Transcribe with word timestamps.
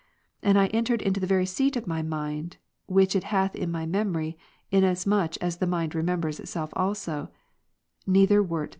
And 0.41 0.57
I 0.57 0.65
entered 0.69 1.03
into 1.03 1.19
the 1.19 1.27
very 1.27 1.45
seat 1.45 1.75
of 1.75 1.85
my 1.85 2.01
mind, 2.01 2.57
(which 2.87 3.15
it 3.15 3.25
hath 3.25 3.53
in 3.55 3.69
my 3.69 3.85
memory, 3.85 4.35
inasmuch 4.71 5.37
as 5.37 5.57
the 5.57 5.67
mind 5.67 5.93
remembers 5.93 6.39
itself 6.39 6.71
also,) 6.75 7.29
neither 8.07 8.41
we]i___. 8.41 8.69